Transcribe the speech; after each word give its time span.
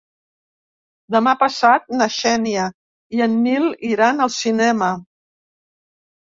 Demà 1.15 1.33
passat 1.41 1.85
na 1.99 2.07
Xènia 2.15 2.65
i 3.19 3.23
en 3.29 3.37
Nil 3.45 3.71
iran 3.93 4.27
al 4.29 4.35
cinema. 4.41 4.93